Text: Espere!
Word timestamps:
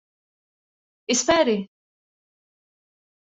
Espere! 1.15 1.57